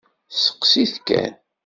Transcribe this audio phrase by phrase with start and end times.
[0.33, 1.33] Steqsit kan!